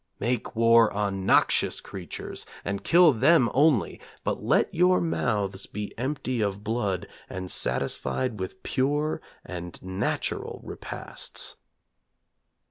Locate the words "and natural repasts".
9.45-11.55